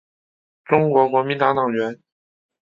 [0.65, 1.99] 中国国民党党员。